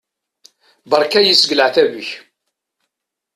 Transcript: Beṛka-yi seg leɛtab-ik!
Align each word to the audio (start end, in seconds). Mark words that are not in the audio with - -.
Beṛka-yi 0.89 1.33
seg 1.35 1.51
leɛtab-ik! 1.55 2.09